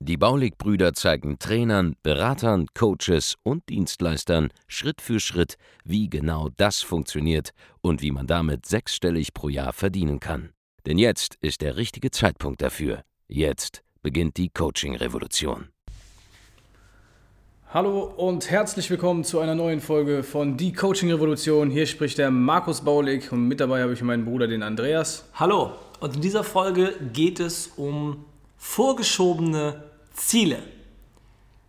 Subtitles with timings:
[0.00, 7.50] Die Baulig-Brüder zeigen Trainern, Beratern, Coaches und Dienstleistern Schritt für Schritt, wie genau das funktioniert
[7.80, 10.50] und wie man damit sechsstellig pro Jahr verdienen kann.
[10.86, 13.04] Denn jetzt ist der richtige Zeitpunkt dafür.
[13.28, 15.68] Jetzt beginnt die Coaching-Revolution.
[17.72, 21.70] Hallo und herzlich willkommen zu einer neuen Folge von Die Coaching Revolution.
[21.70, 25.28] Hier spricht der Markus Baulig und mit dabei habe ich meinen Bruder, den Andreas.
[25.34, 28.24] Hallo, und in dieser Folge geht es um
[28.60, 29.82] vorgeschobene
[30.12, 30.62] Ziele.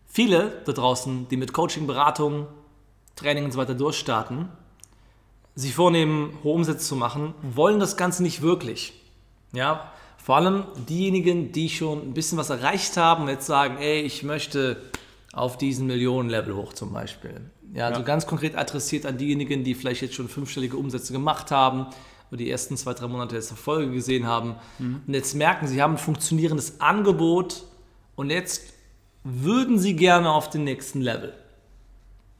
[0.05, 2.47] Viele da draußen, die mit Coaching, Beratung,
[3.15, 4.49] Training und so weiter durchstarten,
[5.55, 8.93] sich vornehmen, hohe Umsätze zu machen, wollen das Ganze nicht wirklich.
[9.53, 14.01] Ja, vor allem diejenigen, die schon ein bisschen was erreicht haben und jetzt sagen, ey,
[14.01, 14.81] ich möchte
[15.31, 17.49] auf diesen Millionen-Level hoch zum Beispiel.
[17.73, 18.05] Ja, also ja.
[18.05, 21.87] ganz konkret adressiert an diejenigen, die vielleicht jetzt schon fünfstellige Umsätze gemacht haben
[22.31, 25.01] oder die ersten zwei, drei Monate jetzt Erfolge gesehen haben mhm.
[25.05, 27.65] und jetzt merken, sie haben ein funktionierendes Angebot
[28.15, 28.73] und jetzt
[29.23, 31.33] würden sie gerne auf den nächsten Level,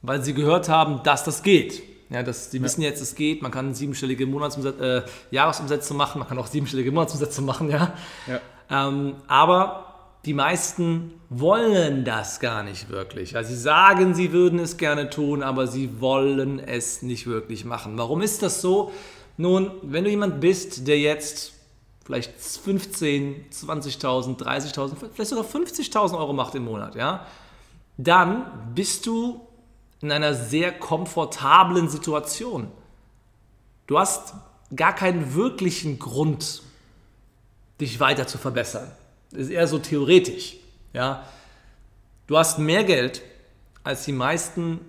[0.02, 1.84] weil sie gehört haben, dass das geht.
[2.10, 2.64] Ja, das, sie ja.
[2.64, 6.92] wissen jetzt, es geht, man kann siebenstellige Monatsumsätze, äh, Jahresumsätze machen, man kann auch siebenstellige
[6.92, 7.94] Monatsumsätze machen, ja.
[8.28, 8.40] ja.
[8.70, 9.88] Ähm, aber
[10.26, 13.36] die meisten wollen das gar nicht wirklich.
[13.36, 17.98] Also sie sagen, sie würden es gerne tun, aber sie wollen es nicht wirklich machen.
[17.98, 18.92] Warum ist das so?
[19.38, 21.54] Nun, wenn du jemand bist, der jetzt
[22.04, 27.26] vielleicht 15, 20.000, 30.000, vielleicht sogar 50.000 Euro macht im Monat, ja,
[27.98, 29.42] dann bist du
[30.02, 32.72] in einer sehr komfortablen Situation.
[33.88, 34.34] Du hast
[34.76, 36.64] gar keinen wirklichen Grund,
[37.80, 38.92] dich weiter zu verbessern.
[39.32, 40.58] Das ist eher so theoretisch.
[40.94, 41.26] Ja?
[42.28, 43.22] Du hast mehr Geld,
[43.84, 44.80] als die meisten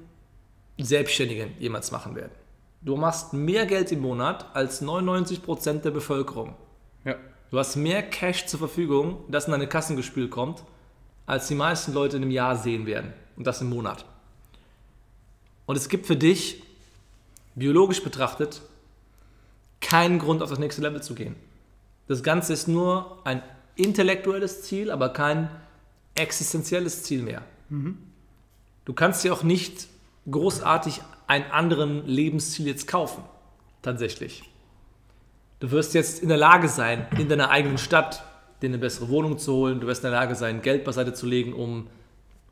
[0.79, 2.33] Selbstständigen jemals machen werden.
[2.83, 6.57] Du machst mehr Geld im Monat als 99% der Bevölkerung.
[7.05, 7.15] Ja.
[7.51, 10.65] Du hast mehr Cash zur Verfügung, das in deine Kassen gespült kommt,
[11.27, 13.13] als die meisten Leute in einem Jahr sehen werden.
[13.37, 14.05] Und das im Monat.
[15.67, 16.63] Und es gibt für dich,
[17.55, 18.63] biologisch betrachtet,
[19.81, 21.37] keinen Grund, auf das nächste Level zu gehen.
[22.09, 23.43] Das Ganze ist nur ein
[23.77, 25.51] intellektuelles Ziel, aber kein
[26.15, 27.43] existenzielles Ziel mehr.
[27.69, 27.99] Mhm.
[28.85, 29.87] Du kannst dir auch nicht
[30.31, 33.25] großartig einen anderen Lebensziel jetzt kaufen,
[33.83, 34.43] tatsächlich.
[35.61, 38.25] Du wirst jetzt in der Lage sein, in deiner eigenen Stadt
[38.61, 39.81] dir eine bessere Wohnung zu holen.
[39.81, 41.89] Du wirst in der Lage sein, Geld beiseite zu legen, um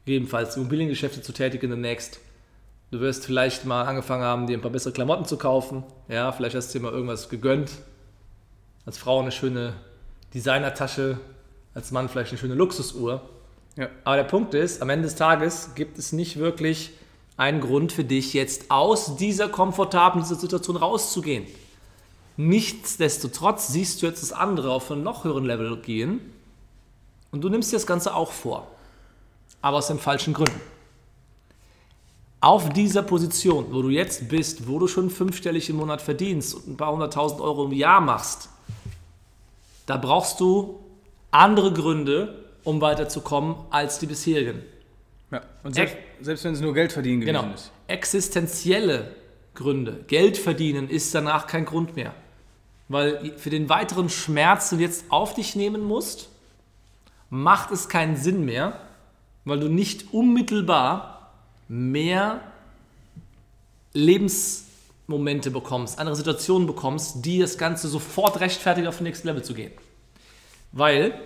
[0.06, 2.20] ebenfalls Immobiliengeschäfte zu tätigen demnächst.
[2.90, 5.84] Du wirst vielleicht mal angefangen haben, dir ein paar bessere Klamotten zu kaufen.
[6.08, 7.72] Ja, vielleicht hast du dir mal irgendwas gegönnt.
[8.84, 9.74] Als Frau eine schöne
[10.34, 11.18] Designertasche,
[11.74, 13.22] als Mann vielleicht eine schöne Luxusuhr.
[13.76, 13.88] Ja.
[14.04, 16.92] Aber der Punkt ist, am Ende des Tages gibt es nicht wirklich
[17.40, 21.46] einen Grund für dich, jetzt aus dieser komfortablen Situation rauszugehen.
[22.36, 26.20] Nichtsdestotrotz siehst du jetzt das andere auf einem noch höheren Level gehen
[27.30, 28.70] und du nimmst dir das Ganze auch vor.
[29.62, 30.60] Aber aus den falschen Gründen.
[32.42, 36.68] Auf dieser Position, wo du jetzt bist, wo du schon fünfstellig im Monat verdienst und
[36.68, 38.50] ein paar hunderttausend Euro im Jahr machst,
[39.86, 40.78] da brauchst du
[41.30, 44.62] andere Gründe, um weiterzukommen, als die bisherigen.
[45.30, 47.54] Ja, und selbst, selbst wenn es nur Geld verdienen gewesen genau.
[47.54, 47.70] ist.
[47.86, 49.14] Existenzielle
[49.54, 50.04] Gründe.
[50.06, 52.14] Geld verdienen ist danach kein Grund mehr.
[52.88, 56.28] Weil für den weiteren Schmerz, den du jetzt auf dich nehmen musst,
[57.28, 58.80] macht es keinen Sinn mehr,
[59.44, 61.32] weil du nicht unmittelbar
[61.68, 62.40] mehr
[63.92, 64.66] Lebens
[65.06, 69.54] Momente bekommst, andere Situationen bekommst, die das Ganze sofort rechtfertigen, auf den nächsten Level zu
[69.54, 69.72] gehen.
[70.72, 71.20] Weil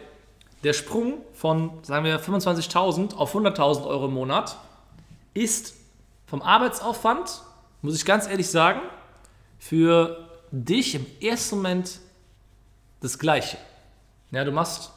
[0.64, 4.56] der Sprung von, sagen wir, 25.000 auf 100.000 Euro im Monat
[5.34, 5.74] ist
[6.26, 7.42] vom Arbeitsaufwand,
[7.82, 8.80] muss ich ganz ehrlich sagen,
[9.58, 12.00] für dich im ersten Moment
[13.00, 13.58] das Gleiche.
[14.30, 14.90] Ja, du machst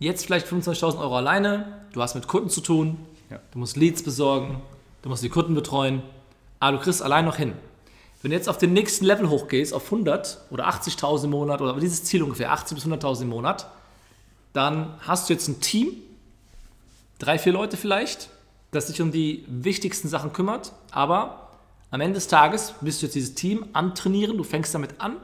[0.00, 2.98] jetzt vielleicht 25.000 Euro alleine, du hast mit Kunden zu tun,
[3.30, 3.38] ja.
[3.52, 4.60] du musst Leads besorgen,
[5.02, 6.02] du musst die Kunden betreuen,
[6.58, 7.52] aber du kriegst allein noch hin.
[8.20, 11.78] Wenn du jetzt auf den nächsten Level hochgehst, auf 100 oder 80.000 im Monat oder
[11.78, 13.66] dieses Ziel ungefähr, 80.000 bis 100.000 im Monat,
[14.52, 15.94] dann hast du jetzt ein Team,
[17.18, 18.28] drei, vier Leute vielleicht,
[18.70, 21.50] das sich um die wichtigsten Sachen kümmert, aber
[21.90, 25.16] am Ende des Tages bist du jetzt dieses Team am Trainieren, du fängst damit an,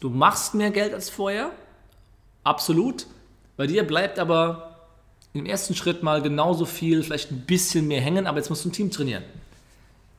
[0.00, 1.50] du machst mehr Geld als vorher,
[2.44, 3.06] absolut,
[3.56, 4.74] bei dir bleibt aber
[5.32, 8.68] im ersten Schritt mal genauso viel, vielleicht ein bisschen mehr hängen, aber jetzt musst du
[8.68, 9.24] ein Team trainieren.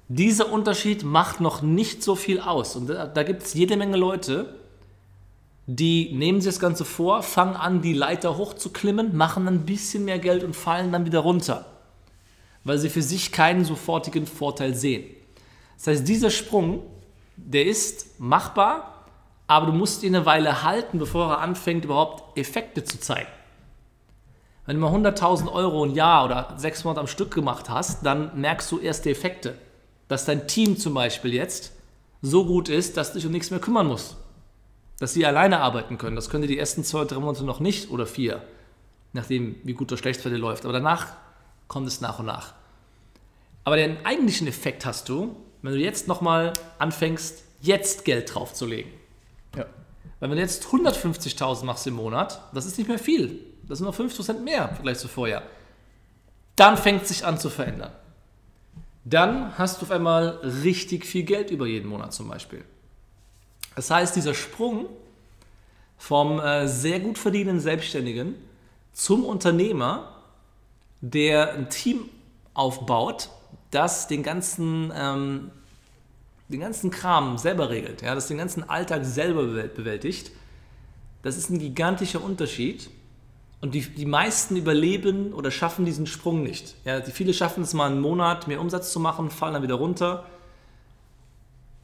[0.08, 2.76] Dieser Unterschied macht noch nicht so viel aus.
[2.76, 4.54] Und da, da gibt es jede Menge Leute,
[5.68, 10.20] die nehmen sich das Ganze vor, fangen an, die Leiter hochzuklimmen, machen ein bisschen mehr
[10.20, 11.66] Geld und fallen dann wieder runter,
[12.64, 15.06] weil sie für sich keinen sofortigen Vorteil sehen.
[15.78, 16.84] Das heißt, dieser Sprung,
[17.36, 19.06] der ist machbar,
[19.48, 23.30] aber du musst ihn eine Weile halten, bevor er anfängt, überhaupt Effekte zu zeigen.
[24.68, 28.40] Wenn du mal 100.000 Euro ein Jahr oder sechs Monate am Stück gemacht hast, dann
[28.40, 29.58] merkst du erste Effekte.
[30.08, 31.72] Dass dein Team zum Beispiel jetzt
[32.22, 34.18] so gut ist, dass du dich um nichts mehr kümmern musst
[35.00, 36.16] dass sie alleine arbeiten können.
[36.16, 38.42] Das können die die ersten zwei, drei Monate noch nicht oder vier,
[39.14, 40.66] nachdem wie gut oder schlecht für dir läuft.
[40.66, 41.08] Aber danach
[41.68, 42.54] kommt es nach und nach.
[43.64, 48.92] Aber den eigentlichen Effekt hast du, wenn du jetzt nochmal anfängst, jetzt Geld draufzulegen.
[49.56, 49.66] Ja.
[50.20, 53.40] Weil wenn du jetzt 150.000 machst im Monat, das ist nicht mehr viel.
[53.68, 55.42] Das sind noch 5% mehr im Vergleich zu vorher.
[56.56, 57.92] Dann fängt es sich an zu verändern.
[59.04, 62.64] Dann hast du auf einmal richtig viel Geld über jeden Monat zum Beispiel.
[63.76, 64.88] Das heißt, dieser Sprung
[65.98, 68.36] vom äh, sehr gut verdienenden Selbstständigen
[68.94, 70.14] zum Unternehmer,
[71.02, 72.10] der ein Team
[72.54, 73.30] aufbaut,
[73.72, 75.52] das den ganzen, ähm,
[76.48, 80.32] den ganzen Kram selber regelt, ja, das den ganzen Alltag selber bewältigt,
[81.24, 82.90] das ist ein gigantischer Unterschied.
[83.62, 86.76] Und die, die meisten überleben oder schaffen diesen Sprung nicht.
[86.86, 89.76] Ja, die viele schaffen es mal einen Monat mehr Umsatz zu machen, fallen dann wieder
[89.76, 90.26] runter.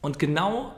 [0.00, 0.76] Und genau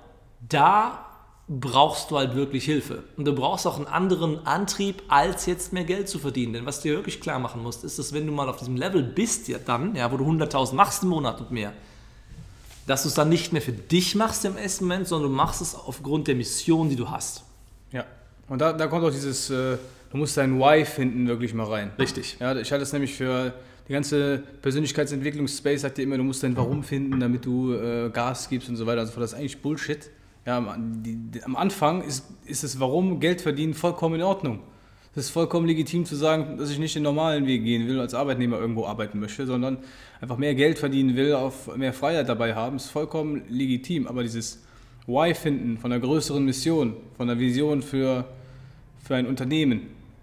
[0.49, 1.05] da
[1.49, 3.05] brauchst du halt wirklich Hilfe.
[3.17, 6.55] Und du brauchst auch einen anderen Antrieb, als jetzt mehr Geld zu verdienen.
[6.55, 8.77] Denn was du dir wirklich klar machen musst, ist, dass wenn du mal auf diesem
[8.77, 11.73] Level bist, ja dann, ja, wo du 100.000 machst im Monat und mehr,
[12.87, 15.61] dass du es dann nicht mehr für dich machst im ersten Moment, sondern du machst
[15.61, 17.43] es aufgrund der Mission, die du hast.
[17.93, 18.05] Ja,
[18.49, 19.77] und da, da kommt auch dieses, äh,
[20.11, 21.93] du musst dein Why finden wirklich mal rein.
[21.99, 22.37] Richtig.
[22.41, 23.53] Ja, ich halte es nämlich für
[23.89, 28.49] die ganze Persönlichkeitsentwicklungsspace sagt dir immer, du musst dein Warum finden, damit du äh, Gas
[28.49, 29.01] gibst und so weiter.
[29.01, 30.11] Also das ist eigentlich Bullshit.
[30.47, 34.61] Ja, am Anfang ist, ist es, warum Geld verdienen, vollkommen in Ordnung.
[35.17, 38.15] Es ist vollkommen legitim zu sagen, dass ich nicht den normalen Weg gehen will, als
[38.15, 39.79] Arbeitnehmer irgendwo arbeiten möchte, sondern
[40.21, 44.09] einfach mehr Geld verdienen will, auf mehr Freiheit dabei haben, ist vollkommen legitim.
[44.09, 44.65] Aber dieses
[45.07, 48.25] Why finden von einer größeren Mission, von einer Vision für,
[49.05, 49.83] für ein Unternehmen,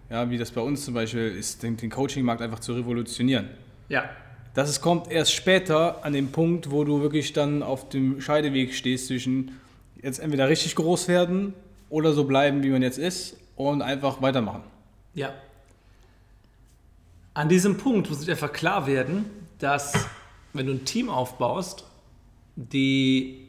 [0.09, 3.47] ja, wie das bei uns zum Beispiel ist, den, den Coaching-Markt einfach zu revolutionieren.
[3.87, 4.09] Ja.
[4.53, 9.07] Das kommt erst später an den Punkt, wo du wirklich dann auf dem Scheideweg stehst
[9.07, 9.51] zwischen
[10.01, 11.53] jetzt entweder richtig groß werden
[11.89, 14.63] oder so bleiben, wie man jetzt ist und einfach weitermachen.
[15.13, 15.33] Ja.
[17.33, 19.25] An diesem Punkt muss sich einfach klar werden,
[19.59, 19.93] dass
[20.53, 21.85] wenn du ein Team aufbaust,
[22.55, 23.47] die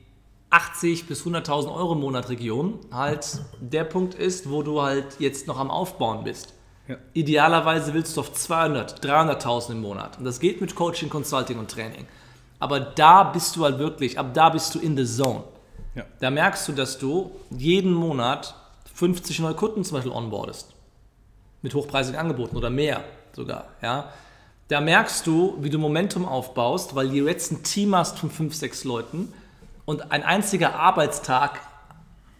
[0.51, 5.47] 80 bis 100.000 Euro im Monat Region halt der Punkt ist, wo du halt jetzt
[5.47, 6.53] noch am Aufbauen bist.
[6.89, 6.97] Ja.
[7.15, 10.19] Idealerweise willst du auf 200, 300.000 im Monat.
[10.19, 12.07] Und das geht mit Coaching, Consulting und Training.
[12.59, 15.45] Aber da bist du halt wirklich, ab da bist du in the zone.
[15.95, 16.05] Ja.
[16.21, 18.55] Da merkst du, dass du jeden Monat
[18.95, 20.73] 50 neue Kunden zum Beispiel onboardest.
[21.63, 23.67] Mit hochpreisigen Angeboten oder mehr sogar.
[23.83, 24.13] Ja?
[24.69, 28.55] Da merkst du, wie du Momentum aufbaust, weil du jetzt ein Team hast von 5,
[28.55, 29.33] 6 Leuten
[29.85, 31.61] und ein einziger Arbeitstag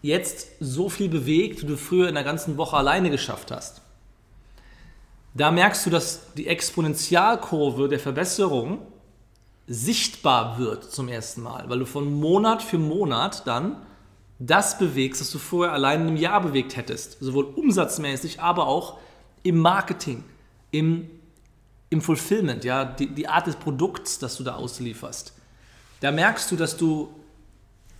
[0.01, 3.81] jetzt so viel bewegt, wie du früher in der ganzen Woche alleine geschafft hast.
[5.33, 8.79] Da merkst du, dass die Exponentialkurve der Verbesserung
[9.67, 13.77] sichtbar wird zum ersten Mal, weil du von Monat für Monat dann
[14.39, 17.17] das bewegst, was du vorher allein im Jahr bewegt hättest.
[17.21, 18.97] Sowohl umsatzmäßig, aber auch
[19.41, 20.23] im Marketing,
[20.71, 21.09] im,
[21.89, 25.33] im Fulfillment, ja, die, die Art des Produkts, das du da auslieferst.
[26.01, 27.09] Da merkst du, dass du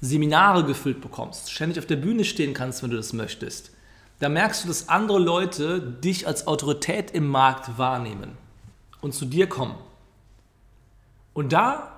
[0.01, 3.71] Seminare gefüllt bekommst, ständig auf der Bühne stehen kannst, wenn du das möchtest.
[4.19, 8.37] Da merkst du, dass andere Leute dich als Autorität im Markt wahrnehmen
[8.99, 9.75] und zu dir kommen
[11.33, 11.91] und da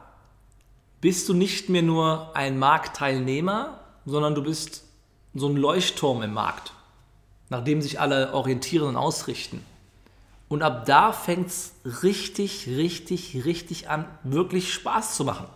[1.01, 4.83] bist du nicht mehr nur ein Marktteilnehmer, sondern du bist
[5.33, 6.73] so ein Leuchtturm im Markt,
[7.49, 9.63] nach dem sich alle orientieren und ausrichten.
[10.47, 11.73] Und ab da fängt es
[12.03, 15.47] richtig, richtig, richtig an, wirklich Spaß zu machen.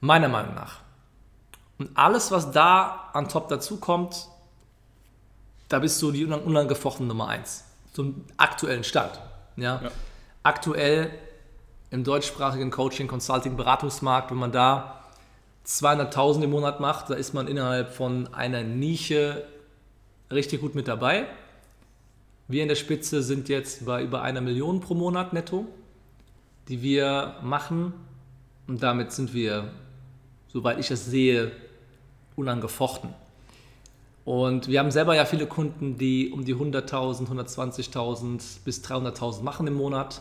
[0.00, 0.80] Meiner Meinung nach.
[1.78, 4.28] Und alles, was da an top dazu kommt,
[5.68, 7.64] da bist du die unangefochtene Nummer 1.
[7.92, 9.20] Zum aktuellen Stand.
[9.56, 9.80] Ja?
[9.82, 9.90] ja.
[10.42, 11.10] Aktuell
[11.96, 15.02] im deutschsprachigen Coaching, Consulting, Beratungsmarkt, wenn man da
[15.66, 19.44] 200.000 im Monat macht, da ist man innerhalb von einer Nische
[20.30, 21.24] richtig gut mit dabei.
[22.48, 25.64] Wir in der Spitze sind jetzt bei über einer Million pro Monat netto,
[26.68, 27.94] die wir machen.
[28.66, 29.70] Und damit sind wir,
[30.48, 31.52] soweit ich es sehe,
[32.36, 33.14] unangefochten.
[34.26, 39.66] Und wir haben selber ja viele Kunden, die um die 100.000, 120.000 bis 300.000 machen
[39.66, 40.20] im Monat.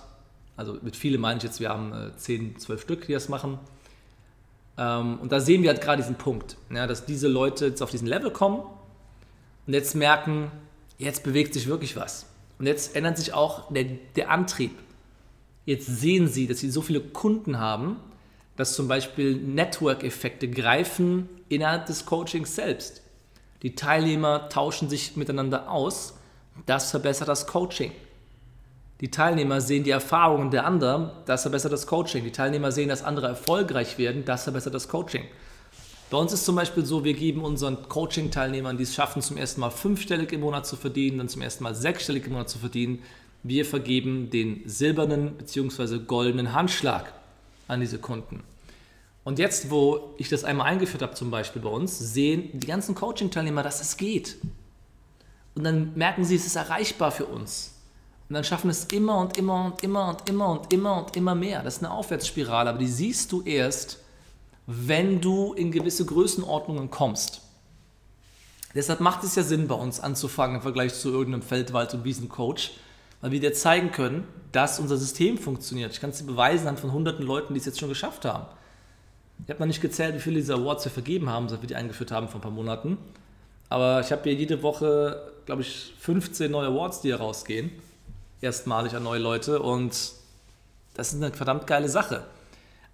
[0.58, 3.60] Also mit viele meine ich jetzt, wir haben äh, 10, 12 Stück, die das machen.
[4.78, 8.08] Ähm, und da sehen wir halt gerade diesen Punkt, dass diese Leute jetzt auf diesen
[8.08, 8.64] Level kommen
[9.68, 10.52] und jetzt merken,
[10.98, 12.26] jetzt bewegt sich wirklich was.
[12.60, 13.86] Und jetzt ändert sich auch der,
[14.16, 14.72] der Antrieb.
[15.66, 17.98] Jetzt sehen sie, dass sie so viele Kunden haben,
[18.56, 23.02] dass zum Beispiel Network-Effekte greifen innerhalb des Coachings selbst.
[23.62, 26.14] Die Teilnehmer tauschen sich miteinander aus.
[26.66, 27.92] Das verbessert das Coaching.
[29.02, 32.24] Die Teilnehmer sehen die Erfahrungen der anderen, das verbessert das Coaching.
[32.24, 35.26] Die Teilnehmer sehen, dass andere erfolgreich werden, das verbessert das Coaching.
[36.10, 39.60] Bei uns ist zum Beispiel so, wir geben unseren Coaching-Teilnehmern, die es schaffen, zum ersten
[39.60, 43.02] Mal fünfstellig im Monat zu verdienen, dann zum ersten Mal sechsstellig im Monat zu verdienen,
[43.44, 46.00] wir vergeben den silbernen bzw.
[46.00, 47.12] goldenen Handschlag
[47.68, 48.44] an diese Kunden.
[49.24, 52.96] Und jetzt, wo ich das einmal eingeführt habe, zum Beispiel bei uns, sehen die ganzen
[52.96, 54.38] Coaching-Teilnehmer, dass es geht.
[55.56, 57.75] Und dann merken sie, es ist erreichbar für uns.
[58.28, 61.36] Und dann schaffen es immer und immer und immer und immer und immer und immer
[61.36, 61.62] mehr.
[61.62, 64.00] Das ist eine Aufwärtsspirale, aber die siehst du erst,
[64.66, 67.42] wenn du in gewisse Größenordnungen kommst.
[68.74, 72.72] Deshalb macht es ja Sinn, bei uns anzufangen im Vergleich zu irgendeinem Feldwald- und Wiesencoach,
[73.22, 75.94] weil wir dir zeigen können, dass unser System funktioniert.
[75.94, 78.48] Ich kann es dir beweisen an von hunderten Leuten, die es jetzt schon geschafft haben.
[79.44, 81.76] Ich habe noch nicht gezählt, wie viele dieser Awards wir vergeben haben, seit wir die
[81.76, 82.98] eingeführt haben vor ein paar Monaten.
[83.70, 87.72] Aber ich habe hier jede Woche, glaube ich, 15 neue Awards, die hier rausgehen.
[88.46, 89.60] Erstmalig an neue Leute.
[89.60, 90.12] Und
[90.94, 92.24] das ist eine verdammt geile Sache.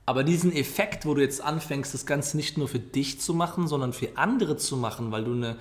[0.05, 3.67] Aber diesen Effekt, wo du jetzt anfängst, das Ganze nicht nur für dich zu machen,
[3.67, 5.57] sondern für andere zu machen, weil du eine,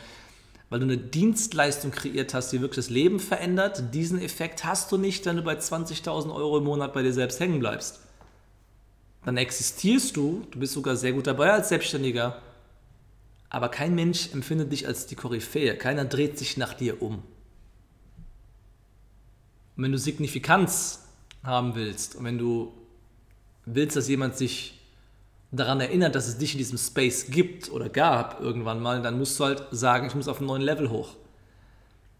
[0.70, 4.96] weil du eine Dienstleistung kreiert hast, die wirklich das Leben verändert, diesen Effekt hast du
[4.96, 7.98] nicht, wenn du bei 20.000 Euro im Monat bei dir selbst hängen bleibst.
[9.24, 12.40] Dann existierst du, du bist sogar sehr gut dabei als Selbstständiger,
[13.50, 17.24] aber kein Mensch empfindet dich als die Koryphäe, keiner dreht sich nach dir um.
[19.76, 21.06] Und wenn du Signifikanz
[21.42, 22.72] haben willst und wenn du
[23.64, 24.78] willst, dass jemand sich
[25.52, 29.38] daran erinnert, dass es dich in diesem Space gibt oder gab irgendwann mal, dann musst
[29.40, 31.16] du halt sagen, ich muss auf einen neuen Level hoch.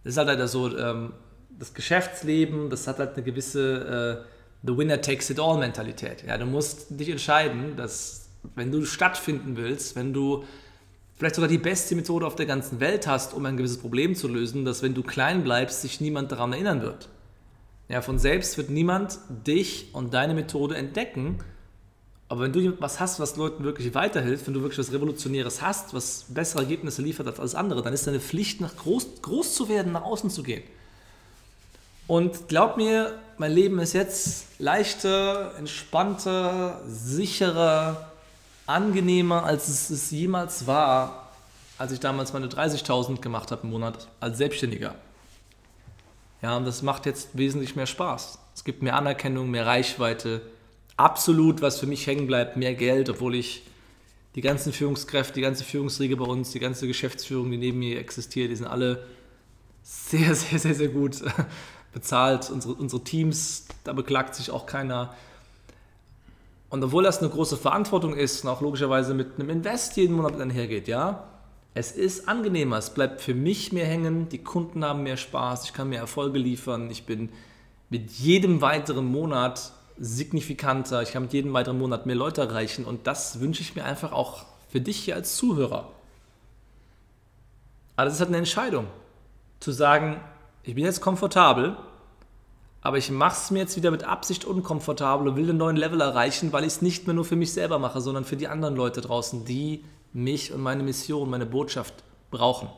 [0.02, 1.12] Das ist halt leider so, ähm,
[1.58, 6.24] das Geschäftsleben, das hat halt eine gewisse äh, The Winner Takes It All Mentalität.
[6.26, 10.44] Ja, du musst dich entscheiden, dass wenn du stattfinden willst, wenn du
[11.16, 14.26] vielleicht sogar die beste Methode auf der ganzen Welt hast, um ein gewisses Problem zu
[14.26, 17.08] lösen, dass wenn du klein bleibst, sich niemand daran erinnern wird.
[17.90, 21.40] Ja, von selbst wird niemand dich und deine Methode entdecken.
[22.28, 25.92] Aber wenn du was hast, was Leuten wirklich weiterhilft, wenn du wirklich was Revolutionäres hast,
[25.92, 29.68] was bessere Ergebnisse liefert als alles andere, dann ist deine Pflicht, nach groß, groß zu
[29.68, 30.62] werden, nach außen zu gehen.
[32.06, 38.12] Und glaub mir, mein Leben ist jetzt leichter, entspannter, sicherer,
[38.66, 41.32] angenehmer, als es, es jemals war,
[41.76, 44.94] als ich damals meine 30.000 gemacht habe im Monat als Selbstständiger.
[46.42, 48.38] Ja, und das macht jetzt wesentlich mehr Spaß.
[48.54, 50.42] Es gibt mehr Anerkennung, mehr Reichweite.
[50.96, 53.64] Absolut, was für mich hängen bleibt, mehr Geld, obwohl ich
[54.34, 58.50] die ganzen Führungskräfte, die ganze Führungsriege bei uns, die ganze Geschäftsführung, die neben mir existiert,
[58.50, 59.06] die sind alle
[59.82, 61.22] sehr, sehr, sehr, sehr gut
[61.92, 62.50] bezahlt.
[62.50, 65.14] Unsere, unsere Teams, da beklagt sich auch keiner.
[66.68, 70.40] Und obwohl das eine große Verantwortung ist und auch logischerweise mit einem Invest jeden Monat
[70.40, 71.29] einhergeht, ja,
[71.74, 75.72] es ist angenehmer, es bleibt für mich mehr hängen, die Kunden haben mehr Spaß, ich
[75.72, 77.30] kann mehr Erfolge liefern, ich bin
[77.90, 83.06] mit jedem weiteren Monat signifikanter, ich kann mit jedem weiteren Monat mehr Leute erreichen und
[83.06, 85.90] das wünsche ich mir einfach auch für dich hier als Zuhörer.
[87.96, 88.86] Aber das ist halt eine Entscheidung,
[89.60, 90.20] zu sagen,
[90.62, 91.76] ich bin jetzt komfortabel,
[92.80, 96.00] aber ich mache es mir jetzt wieder mit Absicht unkomfortabel und will einen neuen Level
[96.00, 98.74] erreichen, weil ich es nicht mehr nur für mich selber mache, sondern für die anderen
[98.74, 101.94] Leute draußen, die mich und meine Mission, meine Botschaft
[102.30, 102.68] brauchen.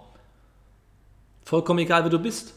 [1.45, 2.55] Vollkommen egal, wer du bist.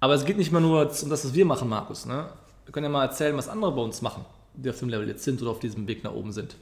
[0.00, 2.06] Aber es geht nicht mal nur um das, was wir machen, Markus.
[2.06, 2.28] Ne?
[2.64, 5.24] Wir können ja mal erzählen, was andere bei uns machen, die auf dem Level jetzt
[5.24, 6.56] sind oder auf diesem Weg nach oben sind.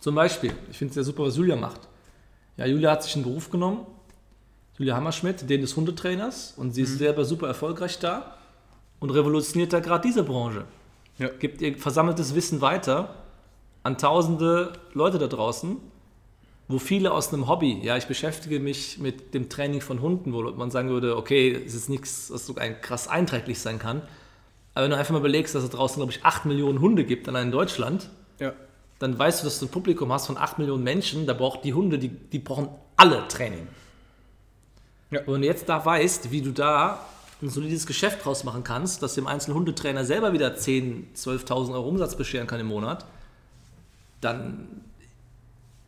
[0.00, 1.80] Zum Beispiel, ich finde es ja super, was Julia macht.
[2.56, 3.86] Ja, Julia hat sich einen Beruf genommen,
[4.78, 6.98] Julia Hammerschmidt, den des Hundetrainers, und sie ist mhm.
[6.98, 8.36] selber super erfolgreich da
[9.00, 10.64] und revolutioniert da gerade diese Branche.
[11.18, 11.28] Ja.
[11.28, 13.14] Gibt ihr versammeltes Wissen weiter
[13.86, 15.76] an tausende Leute da draußen,
[16.68, 20.42] wo viele aus einem Hobby, ja, ich beschäftige mich mit dem Training von Hunden, wo
[20.42, 24.02] man sagen würde, okay, es ist nichts, was so ein krass einträglich sein kann.
[24.74, 27.28] Aber wenn du einfach mal überlegst, dass es draußen, glaube ich, 8 Millionen Hunde gibt,
[27.28, 28.52] allein in Deutschland, ja.
[28.98, 31.72] dann weißt du, dass du ein Publikum hast von 8 Millionen Menschen, da braucht die
[31.72, 33.68] Hunde, die, die brauchen alle Training.
[35.12, 35.22] Ja.
[35.26, 37.06] Und jetzt da weißt, wie du da
[37.40, 41.88] ein solides Geschäft draus machen kannst, dass dem einzelnen Hundetrainer selber wieder 10.000, 12.000 Euro
[41.88, 43.06] Umsatz bescheren kann im Monat,
[44.26, 44.68] dann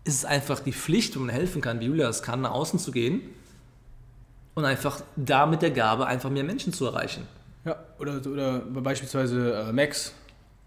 [0.04, 2.78] ist es einfach die Pflicht, wenn man helfen kann, wie Julia es kann, nach außen
[2.78, 3.20] zu gehen
[4.54, 7.26] und einfach da mit der Gabe einfach mehr Menschen zu erreichen.
[7.64, 10.12] Ja, oder, oder beispielsweise äh, Max,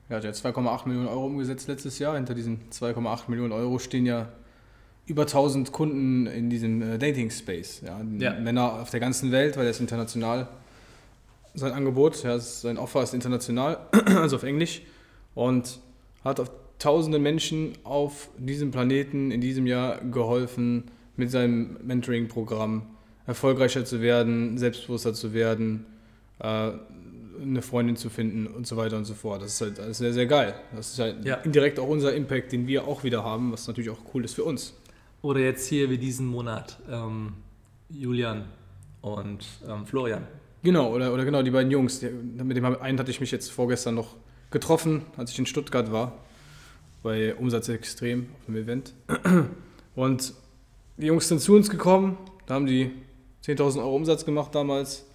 [0.09, 2.15] Ja, hat ja 2,8 Millionen Euro umgesetzt letztes Jahr.
[2.15, 4.27] Hinter diesen 2,8 Millionen Euro stehen ja
[5.07, 7.81] über 1000 Kunden in diesem äh, Dating-Space.
[7.81, 8.33] Ja, Ja.
[8.33, 10.47] Männer auf der ganzen Welt, weil er ist international.
[11.53, 14.81] Sein Angebot, ja, sein Offer ist international, also auf Englisch.
[15.33, 15.79] Und
[16.23, 16.51] hat auf
[16.81, 20.85] tausende Menschen auf diesem Planeten in diesem Jahr geholfen,
[21.15, 22.83] mit seinem Mentoring-Programm
[23.27, 25.85] erfolgreicher zu werden, selbstbewusster zu werden,
[26.39, 26.71] äh,
[27.41, 29.41] eine Freundin zu finden und so weiter und so fort.
[29.41, 30.55] Das ist halt alles sehr, sehr geil.
[30.75, 31.35] Das ist halt Ja.
[31.35, 34.43] indirekt auch unser Impact, den wir auch wieder haben, was natürlich auch cool ist für
[34.43, 34.75] uns.
[35.21, 37.33] Oder jetzt hier wie diesen Monat ähm,
[37.89, 38.45] Julian
[39.01, 40.23] und ähm, Florian.
[40.63, 41.99] Genau, oder, oder genau, die beiden Jungs.
[41.99, 44.15] Der, mit dem einen hatte ich mich jetzt vorgestern noch
[44.49, 46.17] getroffen, als ich in Stuttgart war,
[47.03, 48.93] bei Umsatz extrem auf einem Event.
[49.95, 50.33] Und
[50.97, 52.91] die Jungs sind zu uns gekommen, da haben die
[53.45, 55.05] 10.000 Euro Umsatz gemacht damals.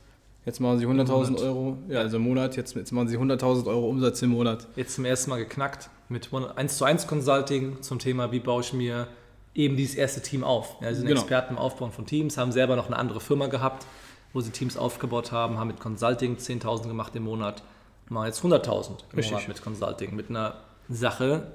[0.45, 1.41] Jetzt machen sie 100.000 Monat.
[1.41, 4.67] Euro, ja, also im Monat, jetzt, jetzt machen sie 100.000 Euro Umsatz im Monat.
[4.77, 8.73] Jetzt zum ersten Mal geknackt mit 1 zu 1 Consulting zum Thema, wie baue ich
[8.73, 9.09] mir
[9.55, 10.77] eben dieses erste Team auf.
[10.81, 11.21] Ja, sie sind Genau.
[11.21, 13.87] Experten im Aufbauen von Teams, haben selber noch eine andere Firma gehabt,
[14.33, 17.65] wo sie Teams aufgebaut haben, haben mit Consulting 10.000 gemacht im Monat,
[18.09, 19.33] machen jetzt 100.000 im Richtig.
[19.33, 21.53] Monat mit Consulting, mit einer Sache,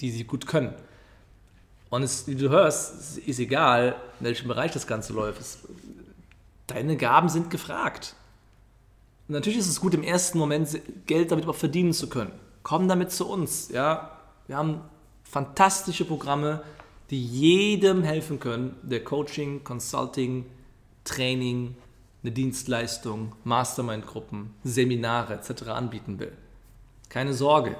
[0.00, 0.74] die sie gut können.
[1.90, 5.40] Und es, wie du hörst, ist egal, in welchem Bereich das Ganze läuft.
[5.40, 5.58] Es,
[6.66, 8.14] deine Gaben sind gefragt.
[9.28, 12.32] Und natürlich ist es gut, im ersten Moment Geld damit auch verdienen zu können.
[12.62, 13.68] Komm damit zu uns.
[13.70, 14.18] Ja?
[14.46, 14.80] Wir haben
[15.24, 16.62] fantastische Programme,
[17.10, 20.46] die jedem helfen können, der Coaching, Consulting,
[21.04, 21.74] Training,
[22.22, 25.68] eine Dienstleistung, Mastermind-Gruppen, Seminare etc.
[25.68, 26.32] anbieten will.
[27.08, 27.76] Keine Sorge.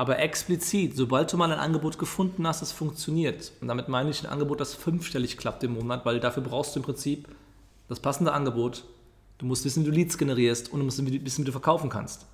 [0.00, 4.24] Aber explizit, sobald du mal ein Angebot gefunden hast, das funktioniert, und damit meine ich
[4.24, 7.28] ein Angebot, das fünfstellig klappt im Monat, weil dafür brauchst du im Prinzip
[7.86, 8.84] das passende Angebot,
[9.36, 12.24] du musst wissen, wie du Leads generierst und du musst wissen, wie du verkaufen kannst.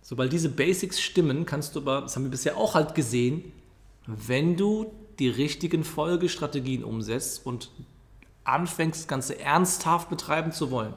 [0.00, 3.50] Sobald diese Basics stimmen, kannst du aber, das haben wir bisher auch halt gesehen,
[4.06, 7.72] wenn du die richtigen Folgestrategien umsetzt und
[8.44, 10.94] anfängst, das Ganze ernsthaft betreiben zu wollen,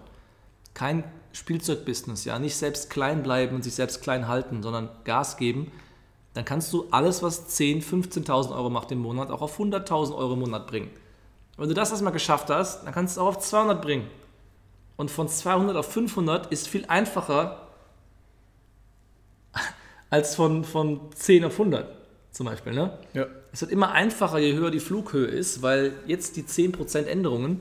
[0.76, 5.72] kein Spielzeugbusiness, ja, nicht selbst klein bleiben und sich selbst klein halten, sondern Gas geben,
[6.34, 10.34] dann kannst du alles, was 10.000, 15.000 Euro macht im Monat, auch auf 100.000 Euro
[10.34, 10.90] im Monat bringen.
[11.58, 14.08] Wenn du das erstmal geschafft hast, dann kannst du es auch auf 200 bringen.
[14.96, 17.68] Und von 200 auf 500 ist viel einfacher
[20.10, 21.88] als von, von 10 auf 100
[22.32, 22.74] zum Beispiel.
[22.74, 22.98] Ne?
[23.14, 23.28] Ja.
[23.52, 27.60] Es wird immer einfacher, je höher die Flughöhe ist, weil jetzt die 10% Änderungen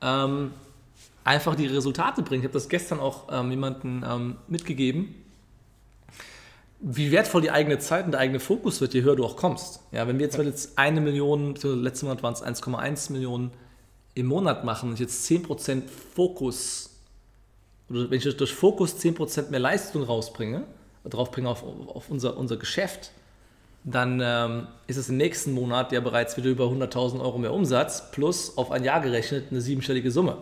[0.00, 0.52] ähm,
[1.24, 2.42] einfach die Resultate bringen.
[2.42, 5.14] Ich habe das gestern auch ähm, jemandem ähm, mitgegeben,
[6.80, 9.80] wie wertvoll die eigene Zeit und der eigene Fokus wird, je höher du auch kommst.
[9.92, 13.50] Ja, wenn wir jetzt, jetzt eine Million, letzten Monat waren es 1,1 Millionen
[14.14, 15.82] im Monat machen und ich jetzt 10%
[16.14, 16.90] Fokus,
[17.88, 20.64] oder wenn ich durch Fokus 10% mehr Leistung rausbringe,
[21.04, 23.12] draufbringe auf, auf unser, unser Geschäft,
[23.84, 28.10] dann ähm, ist es im nächsten Monat ja bereits wieder über 100.000 Euro mehr Umsatz
[28.10, 30.38] plus auf ein Jahr gerechnet eine siebenstellige Summe.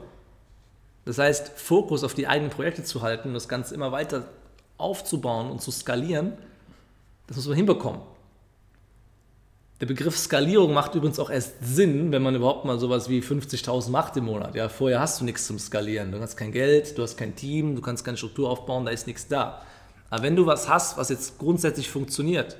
[1.04, 4.24] Das heißt, Fokus auf die eigenen Projekte zu halten und das Ganze immer weiter
[4.78, 6.32] aufzubauen und zu skalieren,
[7.26, 8.00] das muss man hinbekommen.
[9.80, 13.90] Der Begriff Skalierung macht übrigens auch erst Sinn, wenn man überhaupt mal sowas wie 50.000
[13.90, 14.54] macht im Monat.
[14.54, 16.12] Ja, vorher hast du nichts zum Skalieren.
[16.12, 19.06] Du hast kein Geld, du hast kein Team, du kannst keine Struktur aufbauen, da ist
[19.06, 19.62] nichts da.
[20.10, 22.56] Aber wenn du was hast, was jetzt grundsätzlich funktioniert,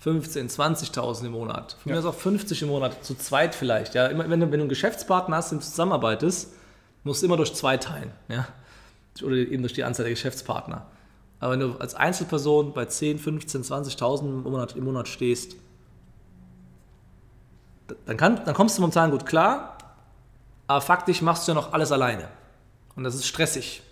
[0.00, 3.94] 15, 20.000 im Monat, von mir aus auch 50 im Monat, zu zweit vielleicht.
[3.94, 6.52] Ja, immer, wenn, du, wenn du einen Geschäftspartner hast, den du zusammenarbeitest,
[7.04, 8.10] musst du immer durch zwei teilen.
[8.28, 8.48] Ja?
[9.22, 10.84] Oder eben durch die Anzahl der Geschäftspartner.
[11.40, 15.56] Aber wenn du als Einzelperson bei 10, 15, 20.000 im Monat, im Monat stehst,
[18.06, 19.76] dann, kann, dann kommst du momentan gut klar,
[20.66, 22.28] aber faktisch machst du ja noch alles alleine.
[22.96, 23.82] Und das ist stressig.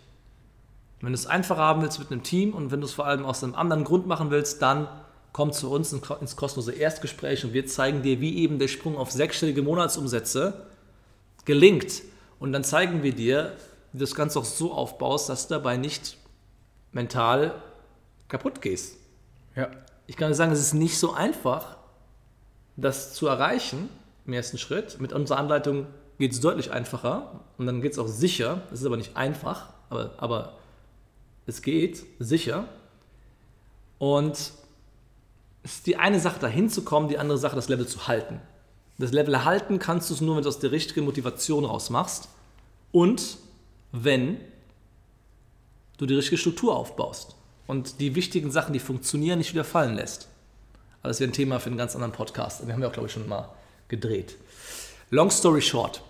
[1.00, 3.24] Wenn du es einfacher haben willst mit einem Team und wenn du es vor allem
[3.24, 4.88] aus einem anderen Grund machen willst, dann
[5.33, 9.11] komm zu uns ins kostenlose Erstgespräch und wir zeigen dir, wie eben der Sprung auf
[9.11, 10.66] sechsstellige Monatsumsätze
[11.44, 12.02] gelingt.
[12.38, 13.57] Und dann zeigen wir dir,
[13.92, 16.16] wie du das Ganze auch so aufbaust, dass du dabei nicht
[16.92, 17.55] mental
[18.28, 18.96] kaputt gehst.
[19.57, 19.68] Ja.
[20.07, 21.76] Ich kann dir sagen, es ist nicht so einfach,
[22.76, 23.88] das zu erreichen
[24.26, 25.00] im ersten Schritt.
[25.00, 25.87] Mit unserer Anleitung
[26.18, 28.62] geht es deutlich einfacher und dann geht es auch sicher.
[28.72, 30.59] Es ist aber nicht einfach, aber, aber
[31.46, 32.64] es geht sicher.
[33.98, 34.37] Und
[35.62, 38.40] es ist die eine Sache, dahin zu kommen, die andere Sache, das Level zu halten.
[38.98, 42.28] Das Level halten kannst du es nur, wenn du aus der richtigen Motivation rausmachst
[42.90, 43.38] und
[43.92, 44.38] wenn
[46.02, 47.36] du die richtige Struktur aufbaust
[47.66, 50.28] und die wichtigen Sachen, die funktionieren, nicht wieder fallen lässt.
[51.00, 52.60] Aber das wäre ein Thema für einen ganz anderen Podcast.
[52.60, 53.48] Den haben wir auch, glaube ich, schon mal
[53.88, 54.36] gedreht.
[55.10, 56.02] Long story short.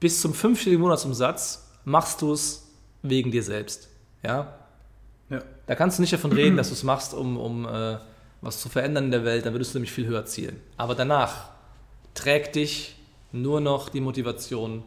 [0.00, 2.68] Bis zum fünfstelligen Monatsumsatz machst du es
[3.02, 3.88] wegen dir selbst.
[4.22, 4.54] Ja?
[5.28, 5.42] Ja.
[5.66, 7.98] Da kannst du nicht davon reden, dass du es machst, um, um äh,
[8.40, 10.60] was zu verändern in der Welt, dann würdest du nämlich viel höher zielen.
[10.76, 11.50] Aber danach
[12.14, 12.96] trägt dich
[13.32, 14.82] nur noch die Motivation,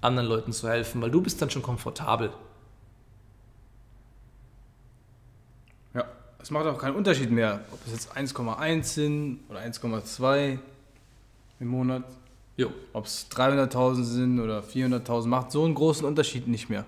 [0.00, 2.32] anderen Leuten zu helfen, weil du bist dann schon komfortabel.
[5.94, 6.04] Ja,
[6.40, 10.58] es macht auch keinen Unterschied mehr, ob es jetzt 1,1 sind oder 1,2
[11.60, 12.04] im Monat.
[12.92, 16.84] Ob es 300.000 sind oder 400.000, macht so einen großen Unterschied nicht mehr.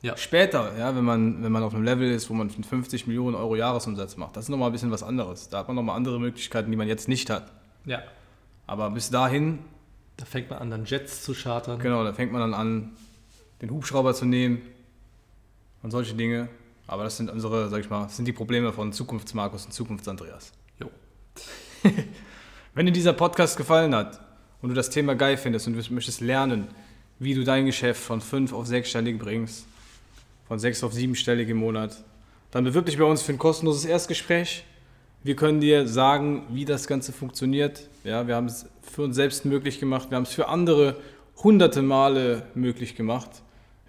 [0.00, 0.16] Ja.
[0.16, 3.54] Später, ja, wenn man, wenn man auf einem Level ist, wo man 50 Millionen Euro
[3.54, 5.48] Jahresumsatz macht, das ist nochmal ein bisschen was anderes.
[5.48, 7.52] Da hat man nochmal andere Möglichkeiten, die man jetzt nicht hat.
[7.84, 8.02] Ja.
[8.66, 9.60] Aber bis dahin,
[10.22, 11.80] Da fängt man an, dann Jets zu chartern.
[11.80, 12.92] genau, da fängt man dann an,
[13.60, 14.62] den Hubschrauber zu nehmen
[15.82, 16.48] und solche Dinge.
[16.86, 20.52] Aber das sind unsere, sag ich mal, sind die Probleme von Zukunftsmarkus und Zukunftsandreas.
[20.78, 20.92] Jo.
[22.74, 24.20] Wenn dir dieser Podcast gefallen hat
[24.60, 26.68] und du das Thema geil findest und du möchtest lernen,
[27.18, 29.66] wie du dein Geschäft von 5 auf 6stellig bringst,
[30.46, 31.96] von 6 auf 7stellig im Monat,
[32.52, 34.62] dann bewirb dich bei uns für ein kostenloses Erstgespräch.
[35.24, 37.88] Wir können dir sagen, wie das Ganze funktioniert.
[38.02, 40.10] Ja, wir haben es für uns selbst möglich gemacht.
[40.10, 40.96] Wir haben es für andere
[41.44, 43.30] hunderte Male möglich gemacht.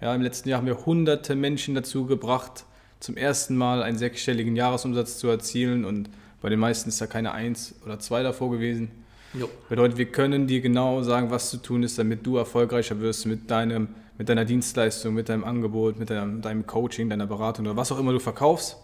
[0.00, 2.66] Ja, Im letzten Jahr haben wir hunderte Menschen dazu gebracht,
[3.00, 5.84] zum ersten Mal einen sechsstelligen Jahresumsatz zu erzielen.
[5.84, 6.08] Und
[6.40, 8.92] bei den meisten ist da keine Eins oder zwei davor gewesen.
[9.32, 9.48] Jo.
[9.68, 13.50] Bedeutet, wir können dir genau sagen, was zu tun ist, damit du erfolgreicher wirst mit,
[13.50, 17.90] deinem, mit deiner Dienstleistung, mit deinem Angebot, mit deinem, deinem Coaching, deiner Beratung oder was
[17.90, 18.76] auch immer du verkaufst.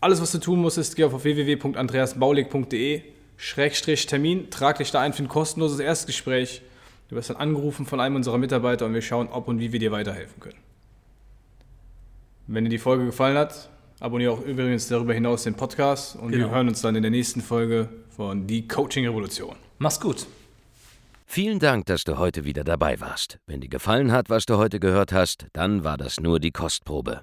[0.00, 3.02] Alles, was du tun musst, ist, geh auf www.andreasbaulig.de
[3.36, 6.62] Schrägstrich Termin, trag dich da ein für ein kostenloses Erstgespräch.
[7.08, 9.78] Du wirst dann angerufen von einem unserer Mitarbeiter und wir schauen, ob und wie wir
[9.78, 10.58] dir weiterhelfen können.
[12.48, 16.38] Wenn dir die Folge gefallen hat, abonniere auch übrigens darüber hinaus den Podcast und wir
[16.38, 16.50] Genau.
[16.50, 19.56] hören uns dann in der nächsten Folge von Die Coaching Revolution.
[19.78, 20.26] Mach's gut.
[21.26, 23.38] Vielen Dank, dass du heute wieder dabei warst.
[23.46, 27.22] Wenn dir gefallen hat, was du heute gehört hast, dann war das nur die Kostprobe.